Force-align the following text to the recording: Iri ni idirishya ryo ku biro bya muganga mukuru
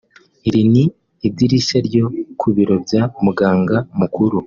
Iri 0.47 0.61
ni 0.71 0.83
idirishya 1.27 1.77
ryo 1.87 2.05
ku 2.39 2.47
biro 2.55 2.75
bya 2.85 3.01
muganga 3.23 3.77
mukuru 3.99 4.37